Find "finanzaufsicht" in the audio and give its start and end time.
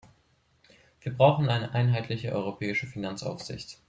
2.87-3.77